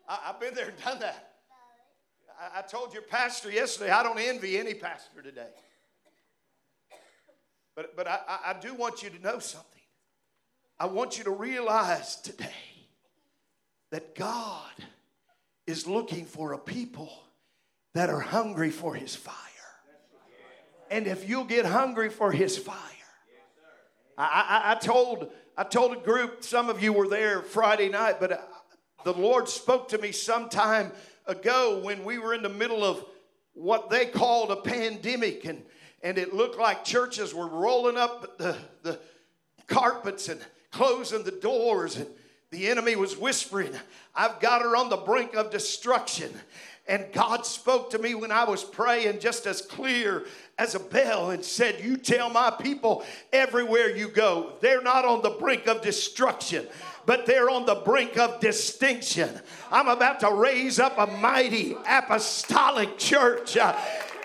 [0.09, 1.33] I, have been there and done that.
[2.39, 5.53] I, I told your pastor yesterday, I don't envy any pastor today.
[7.75, 9.83] But, but I, I do want you to know something.
[10.79, 12.49] I want you to realize today
[13.91, 14.71] that God
[15.71, 17.11] is looking for a people
[17.95, 19.35] that are hungry for his fire.
[20.91, 22.75] And if you'll get hungry for his fire,
[24.17, 24.25] I,
[24.65, 28.31] I, I told I told a group, some of you were there Friday night, but
[28.31, 28.37] uh,
[29.03, 30.91] the Lord spoke to me some time
[31.25, 33.03] ago when we were in the middle of
[33.53, 35.61] what they called a pandemic, and,
[36.01, 38.99] and it looked like churches were rolling up the, the
[39.67, 40.39] carpets and
[40.71, 42.07] closing the doors, and
[42.51, 43.71] the enemy was whispering,
[44.15, 46.31] I've got her on the brink of destruction.
[46.87, 50.25] And God spoke to me when I was praying just as clear
[50.57, 55.21] as a bell and said, You tell my people everywhere you go, they're not on
[55.21, 56.67] the brink of destruction
[57.05, 59.29] but they're on the brink of distinction.
[59.71, 63.57] I'm about to raise up a mighty apostolic church.
[63.57, 63.77] Uh,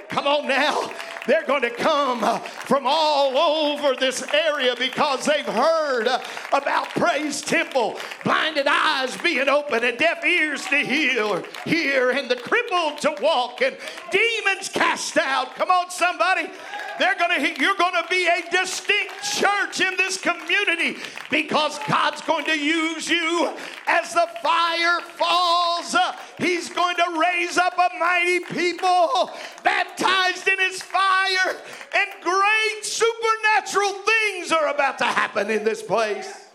[0.09, 0.91] come on now.
[1.27, 6.21] They're going to come uh, from all over this area because they've heard uh,
[6.53, 12.37] about Praise Temple, blinded eyes being open and deaf ears to hear, hear and the
[12.37, 13.77] crippled to walk and
[14.11, 15.55] demons cast out.
[15.57, 16.49] Come on, somebody.
[16.99, 20.97] They're to you're going to be a distinct church in this community
[21.31, 23.53] because God's going to use you
[23.87, 25.95] as the fire falls.
[26.39, 29.31] He's going to raise up a mighty people
[29.63, 31.57] baptized in his fire
[31.95, 36.47] and great supernatural things are about to happen in this place.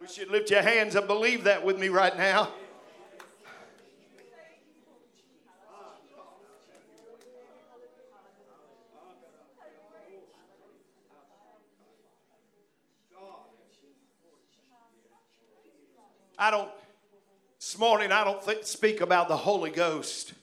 [0.00, 2.52] We should lift your hands and believe that with me right now.
[16.40, 16.70] I don't,
[17.58, 20.34] this morning, I don't speak about the Holy Ghost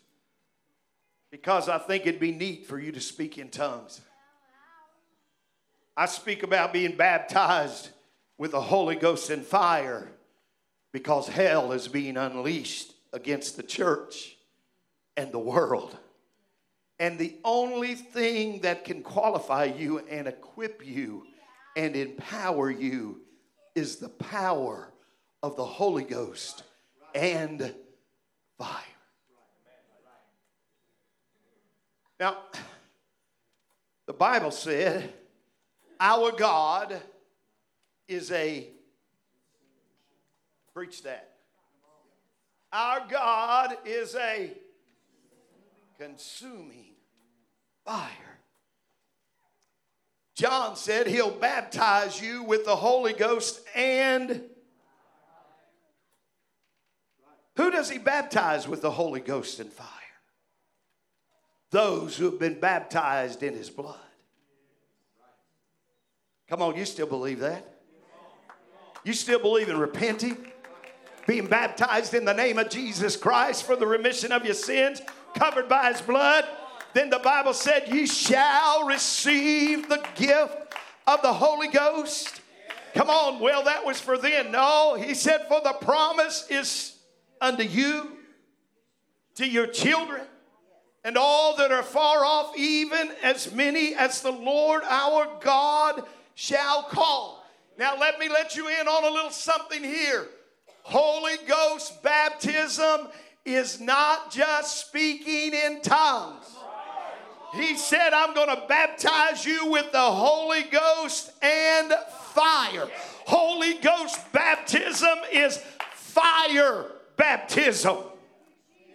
[1.32, 4.02] because I think it'd be neat for you to speak in tongues.
[5.96, 7.92] I speak about being baptized
[8.38, 10.10] with the Holy Ghost and fire
[10.92, 14.36] because hell is being unleashed against the church
[15.16, 15.98] and the world.
[17.00, 21.24] And the only thing that can qualify you and equip you
[21.78, 23.22] and empower you
[23.76, 24.92] is the power
[25.46, 26.64] of the Holy Ghost
[27.14, 27.72] and
[28.58, 28.82] fire.
[32.20, 32.38] Now,
[34.08, 35.14] the Bible said,
[36.00, 37.00] Our God
[38.08, 38.68] is a,
[40.74, 41.30] preach that.
[42.74, 44.52] Our God is a
[46.00, 46.96] consuming
[47.86, 48.10] fire.
[50.34, 54.50] John said he'll baptize you with the Holy Ghost and.
[57.58, 59.88] Who does he baptize with the Holy Ghost and fire?
[61.72, 63.98] Those who have been baptized in his blood.
[66.48, 67.66] Come on, you still believe that?
[69.04, 70.52] You still believe in repenting?
[71.28, 75.02] Being baptized in the name of Jesus Christ for the remission of your sins,
[75.36, 76.46] covered by his blood?
[76.94, 80.76] Then the Bible said, Ye shall receive the gift
[81.08, 82.42] of the Holy Ghost.
[82.94, 84.52] Come on, well, that was for then.
[84.52, 86.95] No, he said, For the promise is
[87.46, 88.12] unto you,
[89.36, 90.24] to your children,
[91.04, 96.04] and all that are far off, even as many as the Lord our God
[96.34, 97.46] shall call.
[97.78, 100.26] Now, let me let you in on a little something here.
[100.82, 103.10] Holy Ghost baptism
[103.46, 106.46] is not just speaking in tongues.
[107.54, 111.94] He said, I'm going to baptize you with the Holy Ghost and
[112.34, 112.88] fire.
[113.28, 115.62] Holy Ghost baptism is
[115.94, 117.98] fire baptism.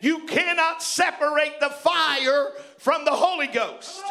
[0.00, 4.02] You cannot separate the fire from the Holy Ghost.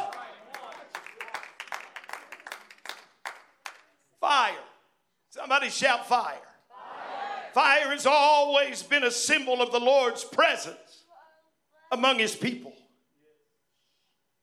[4.19, 4.53] Fire.
[5.29, 6.35] Somebody shout fire.
[7.53, 7.89] fire.
[7.89, 11.05] Has always been a symbol of the Lord's presence
[11.91, 12.73] among his people.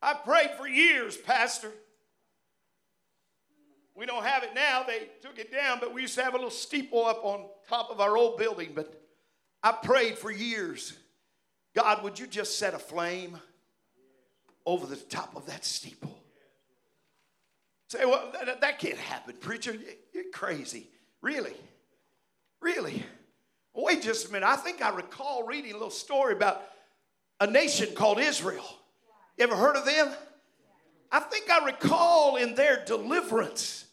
[0.02, 1.72] I prayed for years, Pastor.
[3.94, 4.82] We don't have it now.
[4.86, 7.90] They took it down, but we used to have a little steeple up on top
[7.90, 8.72] of our old building.
[8.74, 9.05] But
[9.66, 10.92] I prayed for years
[11.74, 13.36] God, would you just set a flame
[14.64, 16.16] over the top of that steeple?
[17.88, 19.76] Say, well, that, that can't happen, preacher.
[20.14, 20.86] You're crazy.
[21.20, 21.52] Really?
[22.62, 23.04] Really?
[23.74, 24.46] Wait just a minute.
[24.46, 26.62] I think I recall reading a little story about
[27.40, 28.64] a nation called Israel.
[29.36, 30.08] You ever heard of them?
[31.10, 33.84] I think I recall in their deliverance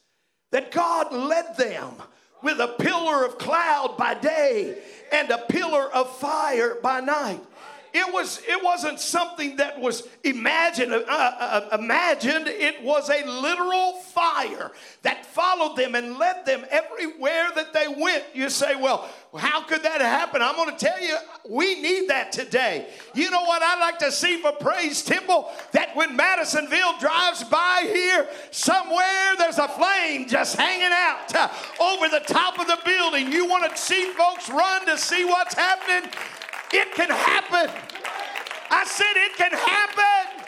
[0.51, 1.95] that God led them
[2.43, 4.77] with a pillar of cloud by day
[5.12, 7.39] and a pillar of fire by night
[7.93, 12.47] it was it wasn't something that was imagined uh, uh, uh, imagined.
[12.47, 14.71] It was a literal fire
[15.03, 18.23] that followed them and led them everywhere that they went.
[18.34, 21.15] You say well how could that happen i'm going to tell you
[21.47, 22.88] we need that today.
[23.13, 25.51] You know what i'd like to see for praise temple?
[25.73, 32.10] That when madisonville drives by here somewhere there's a flame just hanging out uh, over
[32.10, 33.32] the top of the building.
[33.32, 36.10] You want to see folks run to see what's happening
[36.73, 37.69] it can happen.
[38.69, 40.45] I said it can happen.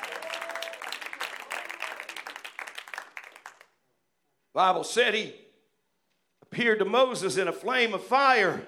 [4.53, 5.35] Bible said he
[6.41, 8.65] appeared to Moses in a flame of fire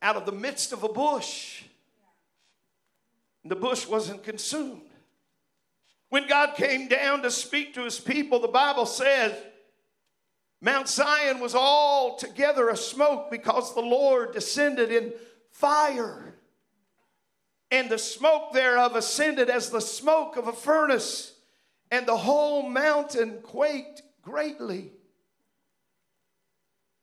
[0.00, 1.62] out of the midst of a bush.
[3.44, 4.82] The bush wasn't consumed.
[6.08, 9.34] When God came down to speak to his people, the Bible says
[10.60, 15.12] Mount Zion was all together a smoke because the Lord descended in
[15.50, 16.31] fire
[17.72, 21.32] and the smoke thereof ascended as the smoke of a furnace,
[21.90, 24.92] and the whole mountain quaked greatly.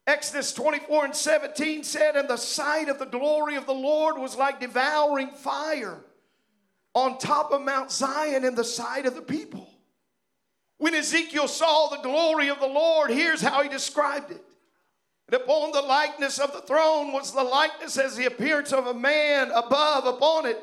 [0.05, 4.37] Exodus 24 and 17 said, And the sight of the glory of the Lord was
[4.37, 5.97] like devouring fire
[6.93, 9.67] on top of Mount Zion in the sight of the people.
[10.77, 14.43] When Ezekiel saw the glory of the Lord, here's how he described it.
[15.31, 18.95] And upon the likeness of the throne was the likeness as the appearance of a
[18.95, 20.59] man above upon it.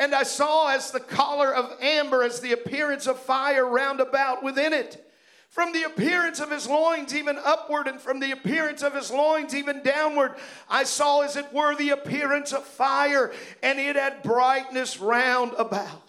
[0.00, 4.42] And I saw as the collar of amber, as the appearance of fire round about
[4.42, 5.00] within it.
[5.48, 9.54] From the appearance of his loins even upward, and from the appearance of his loins
[9.54, 10.34] even downward,
[10.68, 13.32] I saw as it were the appearance of fire,
[13.62, 16.02] and it had brightness round about.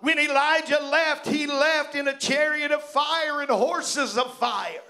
[0.00, 4.82] When Elijah left, he left in a chariot of fire and horses of fire.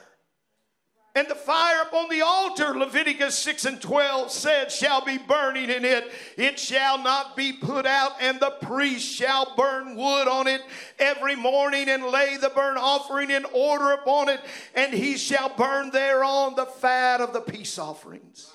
[1.18, 5.84] And the fire upon the altar, Leviticus 6 and 12 said, shall be burning in
[5.84, 6.12] it.
[6.36, 10.60] It shall not be put out, and the priest shall burn wood on it
[10.96, 14.38] every morning and lay the burnt offering in order upon it,
[14.76, 18.52] and he shall burn thereon the fat of the peace offerings.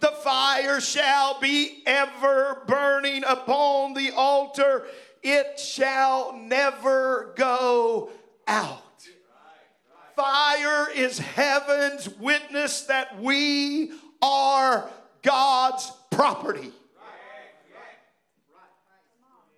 [0.00, 4.86] The fire shall be ever burning upon the altar,
[5.22, 8.10] it shall never go
[8.48, 8.91] out.
[10.16, 14.88] Fire is heaven's witness that we are
[15.22, 16.70] God's property.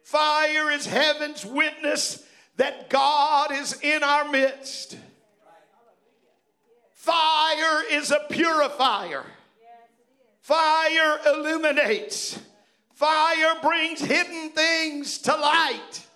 [0.04, 2.24] Fire is heaven's witness
[2.56, 4.96] that God is in our midst.
[6.92, 9.24] Fire is a purifier.
[10.40, 12.38] Fire illuminates.
[12.94, 16.06] Fire brings hidden things to light.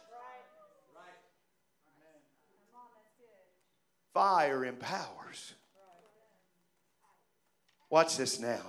[4.19, 5.55] Fire empowers.
[7.89, 8.65] Watch this now.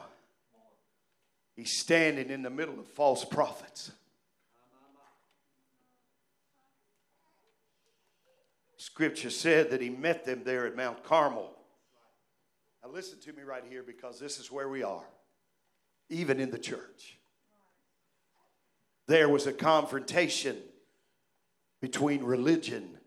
[1.55, 3.91] He's standing in the middle of false prophets.
[8.77, 11.51] Scripture said that he met them there at Mount Carmel.
[12.83, 15.07] Now, listen to me right here because this is where we are,
[16.09, 17.17] even in the church.
[19.07, 20.57] There was a confrontation
[21.81, 22.99] between religion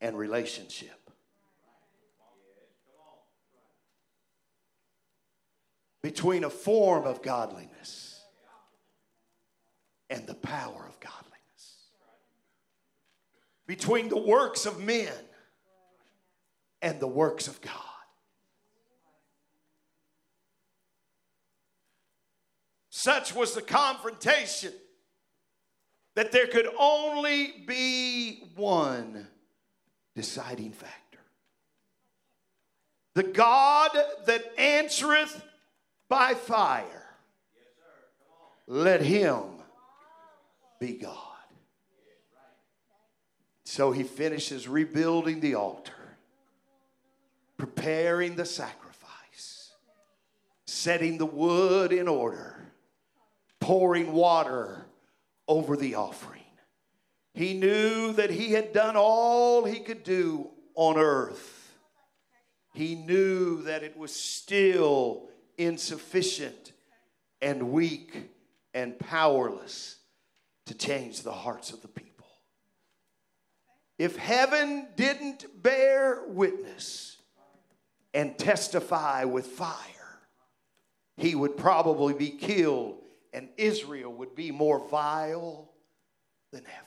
[0.00, 0.97] and relationship.
[6.08, 8.22] Between a form of godliness
[10.08, 11.18] and the power of godliness
[13.68, 15.12] between the works of men
[16.80, 17.74] and the works of God.
[22.88, 24.72] Such was the confrontation
[26.16, 29.28] that there could only be one
[30.16, 31.20] deciding factor.
[33.14, 33.90] The God
[34.26, 35.44] that answereth
[36.08, 37.06] by fire,
[38.66, 39.42] let him
[40.80, 41.14] be God.
[43.64, 45.92] So he finishes rebuilding the altar,
[47.56, 49.72] preparing the sacrifice,
[50.66, 52.72] setting the wood in order,
[53.60, 54.86] pouring water
[55.46, 56.42] over the offering.
[57.34, 61.72] He knew that he had done all he could do on earth.
[62.74, 65.27] He knew that it was still
[65.58, 66.72] insufficient
[67.42, 68.30] and weak
[68.72, 69.96] and powerless
[70.66, 72.08] to change the hearts of the people
[73.98, 77.16] if heaven didn't bear witness
[78.14, 79.74] and testify with fire,
[81.16, 83.02] he would probably be killed
[83.32, 85.68] and Israel would be more vile
[86.52, 86.84] than ever.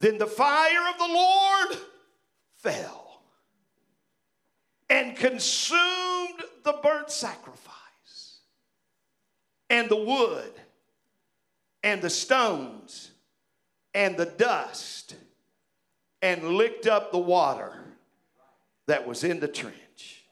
[0.00, 1.78] Then the fire of the Lord
[2.62, 3.22] fell
[4.88, 8.40] and consumed the burnt sacrifice
[9.68, 10.52] and the wood
[11.82, 13.10] and the stones
[13.94, 15.14] and the dust
[16.22, 17.72] and licked up the water
[18.86, 20.24] that was in the trench.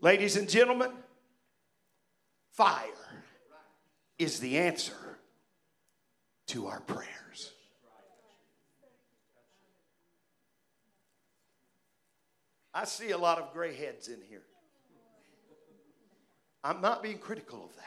[0.00, 0.90] Ladies and gentlemen,
[2.52, 2.86] fire
[4.18, 5.18] is the answer
[6.48, 7.52] to our prayers.
[12.72, 14.42] I see a lot of gray heads in here.
[16.62, 17.84] I'm not being critical of that.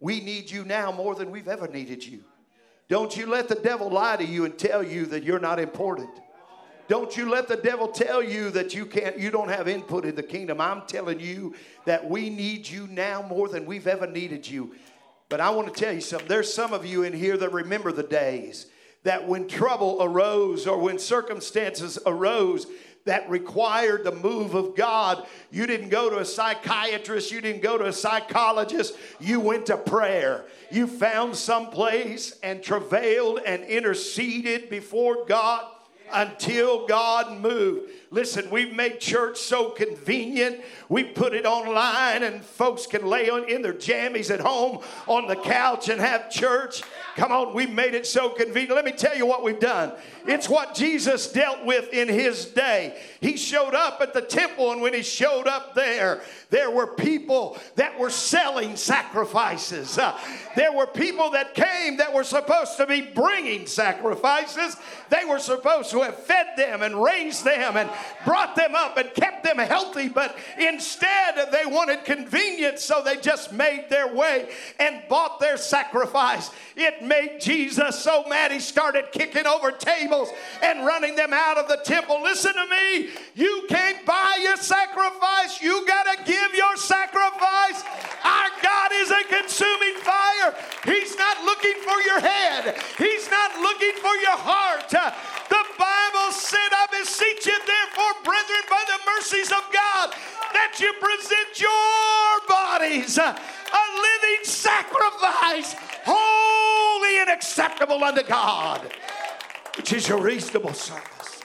[0.00, 2.24] We need you now more than we've ever needed you.
[2.88, 6.10] Don't you let the devil lie to you and tell you that you're not important.
[6.88, 10.16] Don't you let the devil tell you that you can't you don't have input in
[10.16, 10.60] the kingdom.
[10.60, 11.54] I'm telling you
[11.84, 14.74] that we need you now more than we've ever needed you.
[15.28, 16.26] But I want to tell you something.
[16.26, 18.66] There's some of you in here that remember the days
[19.04, 22.66] that when trouble arose or when circumstances arose
[23.04, 25.26] that required the move of God.
[25.50, 29.76] You didn't go to a psychiatrist, you didn't go to a psychologist, you went to
[29.76, 30.44] prayer.
[30.70, 35.64] You found some place and travailed and interceded before God
[36.12, 37.90] until God moved.
[38.10, 40.60] Listen, we've made church so convenient.
[40.88, 45.28] We put it online and folks can lay on, in their jammies at home on
[45.28, 46.82] the couch and have church.
[47.16, 48.74] Come on, we've made it so convenient.
[48.74, 49.92] Let me tell you what we've done.
[50.26, 53.00] It's what Jesus dealt with in his day.
[53.20, 57.58] He showed up at the temple, and when he showed up there, there were people
[57.76, 59.98] that were selling sacrifices.
[59.98, 60.18] Uh,
[60.56, 64.76] there were people that came that were supposed to be bringing sacrifices.
[65.08, 67.90] They were supposed to have fed them and raised them and
[68.24, 73.52] brought them up and kept them healthy, but instead they wanted convenience, so they just
[73.52, 76.50] made their way and bought their sacrifice.
[76.76, 80.28] It made Jesus so mad he started kicking over tables
[80.62, 82.22] and running them out of the temple.
[82.22, 87.82] Listen to me, you can't buy your sacrifice, you got to give your sacrifice.
[88.24, 90.54] Our God is a consuming fire.
[90.84, 94.88] He's not looking for your head, He's not looking for your heart.
[94.90, 100.14] The Bible said, I beseech you, therefore, brethren, by the mercies of God,
[100.52, 103.18] that you present your bodies
[103.72, 108.90] a living sacrifice, holy and acceptable unto God,
[109.76, 111.42] which is your reasonable service.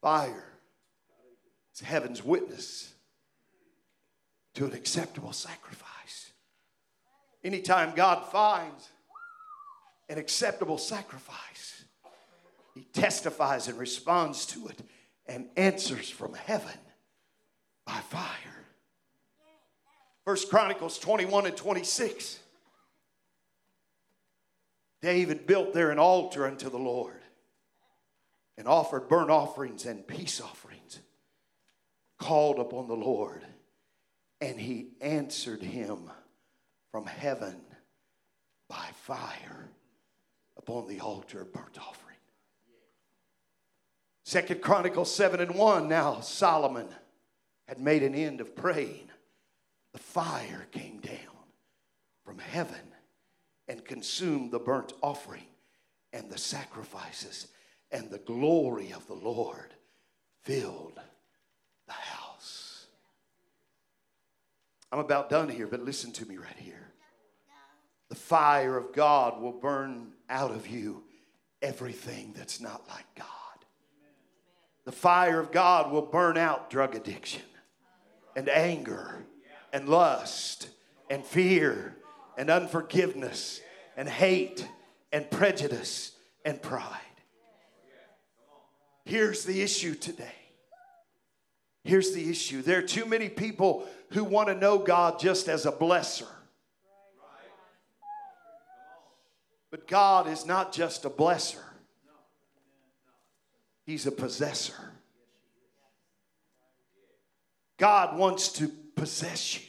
[0.00, 0.44] Fire
[1.74, 2.94] is heaven's witness
[4.54, 6.32] to an acceptable sacrifice.
[7.44, 8.88] Anytime God finds
[10.08, 11.84] an acceptable sacrifice,
[12.74, 14.80] He testifies and responds to it
[15.28, 16.78] and answers from heaven
[17.86, 18.64] by fire.
[20.24, 22.38] First Chronicles 21 and 26.
[25.00, 27.20] David built there an altar unto the Lord
[28.56, 30.98] and offered burnt offerings and peace offerings,
[32.18, 33.44] called upon the Lord,
[34.40, 36.10] and he answered him
[36.90, 37.60] from heaven
[38.68, 39.70] by fire
[40.56, 42.07] upon the altar of burnt offering.
[44.28, 45.88] Second Chronicles 7 and 1.
[45.88, 46.86] Now Solomon
[47.66, 49.08] had made an end of praying.
[49.94, 51.46] The fire came down
[52.26, 52.92] from heaven
[53.68, 55.46] and consumed the burnt offering
[56.12, 57.46] and the sacrifices
[57.90, 59.72] and the glory of the Lord
[60.42, 61.00] filled
[61.86, 62.84] the house.
[64.92, 66.92] I'm about done here, but listen to me right here.
[68.10, 71.04] The fire of God will burn out of you
[71.62, 73.37] everything that's not like God.
[74.88, 77.42] The fire of God will burn out drug addiction
[78.34, 79.26] and anger
[79.70, 80.70] and lust
[81.10, 81.94] and fear
[82.38, 83.60] and unforgiveness
[83.98, 84.66] and hate
[85.12, 86.12] and prejudice
[86.42, 86.96] and pride.
[89.04, 90.24] Here's the issue today.
[91.84, 92.62] Here's the issue.
[92.62, 96.28] There are too many people who want to know God just as a blesser.
[99.70, 101.67] But God is not just a blesser,
[103.88, 104.92] He's a possessor.
[107.78, 109.66] God wants to possess you.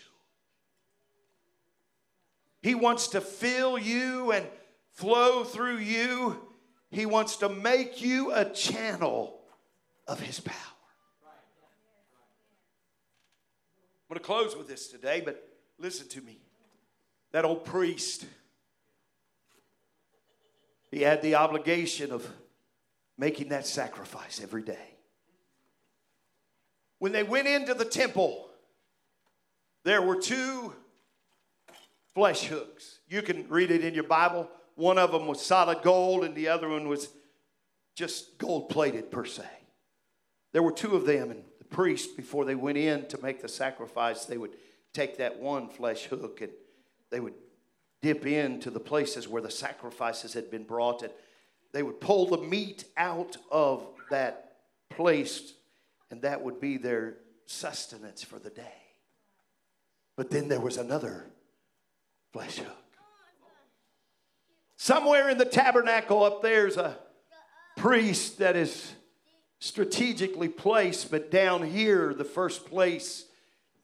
[2.62, 4.46] He wants to fill you and
[4.92, 6.38] flow through you.
[6.92, 9.40] He wants to make you a channel
[10.06, 10.76] of His power.
[14.04, 15.48] I'm going to close with this today, but
[15.78, 16.40] listen to me.
[17.32, 18.26] That old priest,
[20.92, 22.30] he had the obligation of
[23.20, 24.96] making that sacrifice every day.
[27.00, 28.50] When they went into the temple,
[29.84, 30.74] there were two
[32.16, 33.00] flesh hooks.
[33.10, 34.50] You can read it in your Bible.
[34.76, 37.10] One of them was solid gold, and the other one was
[37.94, 39.44] just gold plated, per se.
[40.54, 43.50] There were two of them, and the priest, before they went in to make the
[43.50, 44.56] sacrifice, they would
[44.94, 46.52] take that one flesh hook and
[47.12, 47.36] they would
[48.02, 51.12] dip into the places where the sacrifices had been brought, and
[51.72, 54.58] they would pull the meat out of that
[54.90, 55.54] place,
[56.12, 58.74] and that would be their sustenance for the day.
[60.16, 61.26] But then there was another
[62.34, 62.76] flesh hook.
[64.78, 66.98] Somewhere in the tabernacle up there's a
[67.78, 68.94] priest that is
[69.60, 73.26] strategically placed, but down here, the first place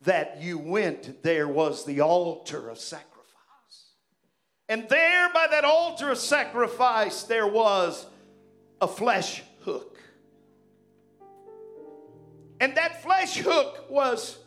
[0.01, 3.14] that you went, there was the altar of sacrifice.
[4.67, 8.05] And there, by that altar of sacrifice, there was
[8.81, 9.99] a flesh hook.
[12.59, 14.37] And that flesh hook was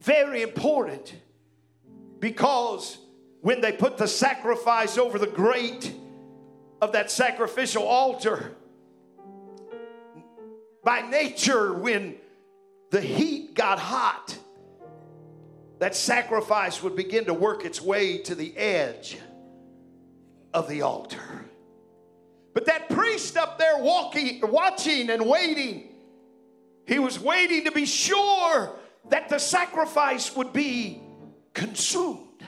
[0.00, 1.14] very important
[2.18, 2.98] because
[3.40, 5.94] when they put the sacrifice over the grate
[6.82, 8.56] of that sacrificial altar,
[10.84, 12.16] by nature, when
[12.90, 14.36] the heat got hot,
[15.78, 19.18] that sacrifice would begin to work its way to the edge
[20.52, 21.44] of the altar.
[22.54, 25.94] But that priest up there walking, watching and waiting,
[26.86, 28.76] he was waiting to be sure
[29.10, 31.00] that the sacrifice would be
[31.54, 32.42] consumed.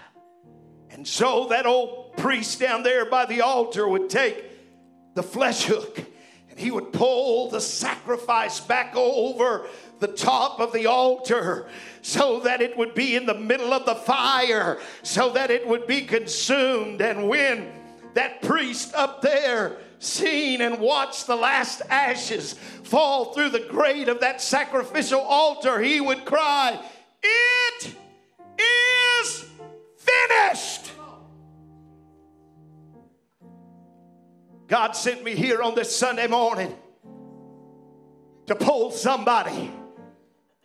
[0.91, 4.45] And so that old priest down there by the altar would take
[5.15, 6.03] the flesh hook
[6.61, 9.67] he would pull the sacrifice back over
[9.99, 11.67] the top of the altar
[12.03, 15.87] so that it would be in the middle of the fire, so that it would
[15.87, 17.01] be consumed.
[17.01, 17.73] And when
[18.15, 24.21] that priest up there seen and watched the last ashes fall through the grate of
[24.21, 26.83] that sacrificial altar, he would cry,
[27.23, 27.95] It
[28.59, 29.47] is
[29.97, 30.93] finished.
[34.71, 36.73] God sent me here on this Sunday morning
[38.47, 39.73] to pull somebody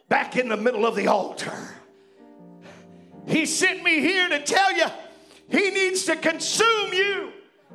[0.07, 1.51] back in the middle of the altar.
[3.25, 4.85] He sent me here to tell you
[5.49, 7.31] he needs to consume you.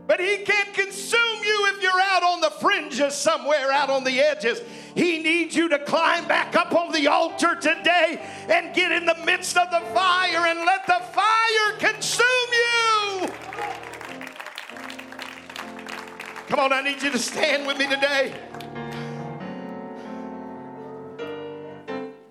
[0.06, 4.20] But he can't consume you if you're out on the fringes somewhere, out on the
[4.20, 4.62] edges.
[4.94, 9.16] He needs you to climb back up on the altar today and get in the
[9.24, 12.99] midst of the fire and let the fire consume you.
[16.50, 18.34] Come on, I need you to stand with me today.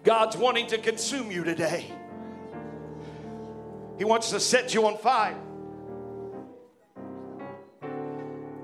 [0.03, 1.85] God's wanting to consume you today.
[3.97, 5.39] He wants to set you on fire.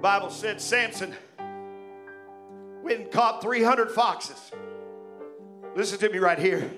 [0.02, 1.16] Bible said Samson
[2.84, 4.52] went and caught 300 foxes.
[5.74, 6.70] Listen to me right here.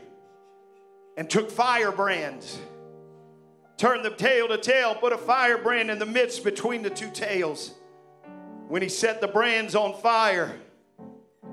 [1.17, 2.59] And took firebrands,
[3.77, 7.73] turned them tail to tail, put a firebrand in the midst between the two tails.
[8.67, 10.57] When he set the brands on fire,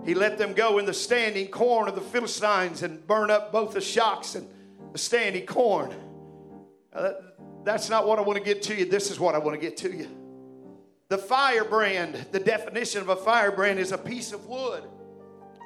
[0.04, 3.72] he let them go in the standing corn of the Philistines and burn up both
[3.72, 4.48] the shocks and
[4.92, 5.94] the standing corn.
[6.92, 7.12] Uh,
[7.64, 8.84] that's not what I want to get to you.
[8.84, 10.08] This is what I want to get to you.
[11.08, 14.84] The firebrand, the definition of a firebrand is a piece of wood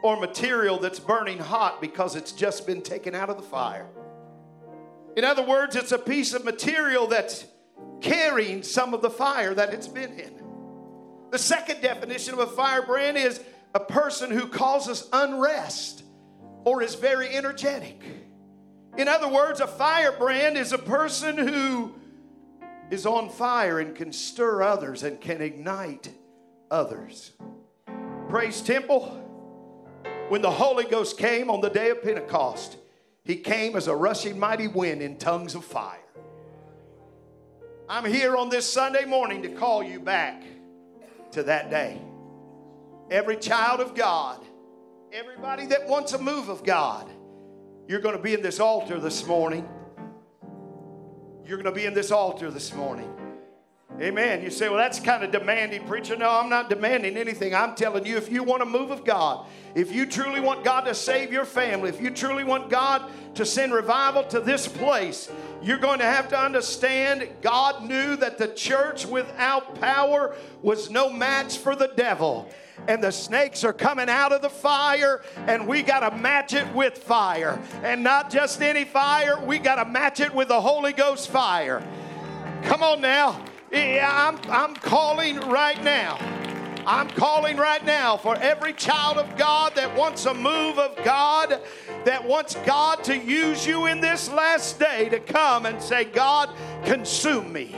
[0.02, 3.88] or material that's burning hot because it's just been taken out of the fire.
[5.16, 7.46] In other words, it's a piece of material that's
[8.00, 10.37] carrying some of the fire that it's been in.
[11.30, 13.40] The second definition of a firebrand is
[13.74, 16.02] a person who causes unrest
[16.64, 18.00] or is very energetic.
[18.96, 21.94] In other words, a firebrand is a person who
[22.90, 26.10] is on fire and can stir others and can ignite
[26.70, 27.32] others.
[28.28, 29.24] Praise Temple.
[30.30, 32.76] When the Holy Ghost came on the day of Pentecost,
[33.24, 35.98] he came as a rushing mighty wind in tongues of fire.
[37.88, 40.42] I'm here on this Sunday morning to call you back
[41.32, 42.00] to that day.
[43.10, 44.44] Every child of God,
[45.12, 47.08] everybody that wants a move of God,
[47.86, 49.66] you're going to be in this altar this morning.
[51.46, 53.10] You're going to be in this altar this morning.
[54.00, 54.42] Amen.
[54.42, 56.14] You say, well, that's kind of demanding, preacher.
[56.14, 57.52] No, I'm not demanding anything.
[57.52, 60.82] I'm telling you, if you want a move of God, if you truly want God
[60.82, 65.28] to save your family, if you truly want God to send revival to this place,
[65.62, 71.10] you're going to have to understand God knew that the church without power was no
[71.10, 72.50] match for the devil
[72.86, 76.72] and the snakes are coming out of the fire, and we got to match it
[76.74, 77.60] with fire.
[77.82, 81.82] And not just any fire, we got to match it with the Holy Ghost fire.
[82.62, 83.44] Come on now.
[83.72, 86.37] I'm, I'm calling right now.
[86.88, 91.60] I'm calling right now for every child of God that wants a move of God,
[92.06, 96.48] that wants God to use you in this last day to come and say, God,
[96.84, 97.76] consume me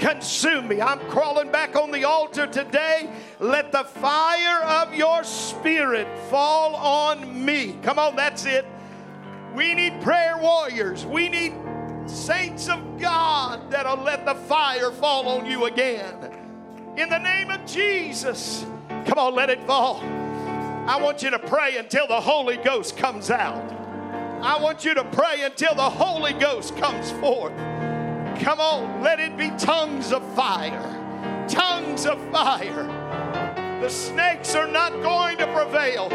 [0.00, 0.80] consume me.
[0.80, 3.10] I'm crawling back on the altar today.
[3.40, 7.76] Let the fire of your spirit fall on me.
[7.82, 8.64] Come on, that's it.
[9.56, 11.04] We need prayer warriors.
[11.04, 11.52] We need
[12.06, 16.47] saints of God that'll let the fire fall on you again.
[16.98, 18.66] In the name of Jesus.
[18.88, 20.00] Come on, let it fall.
[20.02, 23.70] I want you to pray until the Holy Ghost comes out.
[24.42, 27.52] I want you to pray until the Holy Ghost comes forth.
[28.40, 31.46] Come on, let it be tongues of fire.
[31.48, 32.86] Tongues of fire.
[33.80, 36.08] The snakes are not going to prevail.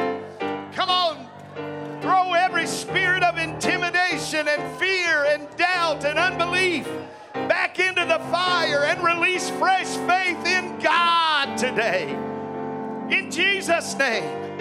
[0.73, 6.89] Come on, throw every spirit of intimidation and fear and doubt and unbelief
[7.47, 12.09] back into the fire and release fresh faith in God today.
[13.09, 14.52] In Jesus' name.